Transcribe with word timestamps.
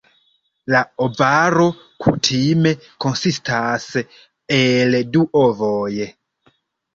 La 0.75 0.79
ovaro 1.07 1.65
kutime 2.05 2.71
konsistas 3.05 3.85
el 4.57 4.97
du 5.13 5.23
ovoj. 5.45 5.93